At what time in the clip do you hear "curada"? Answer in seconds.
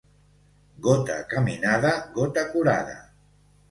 2.53-3.01